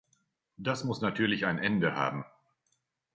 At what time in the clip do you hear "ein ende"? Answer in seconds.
1.45-1.93